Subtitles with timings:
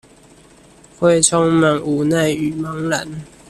[0.97, 3.07] 會充滿無奈與茫然